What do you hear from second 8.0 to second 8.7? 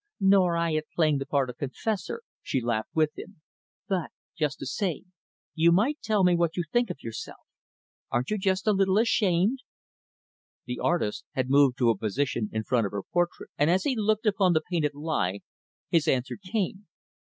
Aren't you just